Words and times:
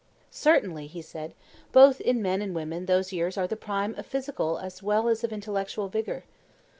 Certainly, 0.31 0.87
he 0.87 1.03
said, 1.03 1.35
both 1.71 2.01
in 2.01 2.23
men 2.23 2.41
and 2.41 2.55
women 2.55 2.87
those 2.87 3.13
years 3.13 3.37
are 3.37 3.45
the 3.45 3.55
prime 3.55 3.93
of 3.99 4.07
physical 4.07 4.57
as 4.57 4.81
well 4.81 5.07
as 5.07 5.23
of 5.23 5.31
intellectual 5.31 5.89
vigour. 5.89 6.23